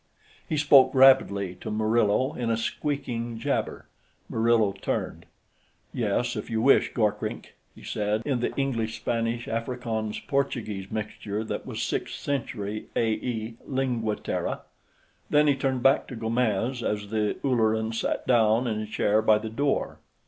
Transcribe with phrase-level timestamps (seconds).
[0.49, 3.85] He spoke rapidly to Murillo, in a squeaking jabber.
[4.29, 5.27] Murillo turned.
[5.93, 11.67] "Yes, if you wish, Gorkrink," he said, in the English Spanish Afrikaans Portuguese mixture that
[11.67, 14.61] was Sixth Century, A.E., Lingua Terra.
[15.29, 19.37] Then he turned back to Gomes as the Ulleran sat down in a chair by
[19.37, 19.99] the door.